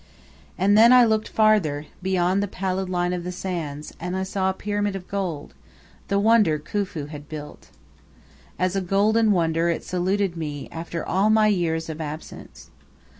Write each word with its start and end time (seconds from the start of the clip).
And 0.57 0.75
then 0.75 0.91
I 0.91 1.05
looked 1.05 1.27
farther, 1.29 1.85
beyond 2.01 2.41
the 2.41 2.47
pallid 2.47 2.89
line 2.89 3.13
of 3.13 3.23
the 3.23 3.31
sands, 3.31 3.93
and 3.99 4.17
I 4.17 4.23
saw 4.23 4.49
a 4.49 4.53
Pyramid 4.53 4.95
of 4.95 5.07
gold, 5.07 5.53
the 6.07 6.17
wonder 6.17 6.57
Khufu 6.57 7.05
had 7.09 7.29
built. 7.29 7.69
As 8.57 8.75
a 8.75 8.81
golden 8.81 9.31
wonder 9.31 9.69
it 9.69 9.83
saluted 9.83 10.35
me 10.35 10.67
after 10.71 11.05
all 11.05 11.29
my 11.29 11.49
years 11.49 11.87
of 11.87 12.01
absence. 12.01 12.71